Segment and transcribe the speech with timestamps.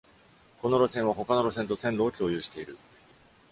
[0.63, 2.75] この路線は他の路線と線路を共有している。